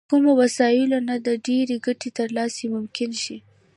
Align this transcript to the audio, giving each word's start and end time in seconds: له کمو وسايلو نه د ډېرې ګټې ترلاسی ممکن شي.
له 0.03 0.07
کمو 0.11 0.31
وسايلو 0.41 0.97
نه 1.09 1.15
د 1.27 1.29
ډېرې 1.47 1.75
ګټې 1.85 2.09
ترلاسی 2.19 2.65
ممکن 2.75 3.11
شي. 3.23 3.37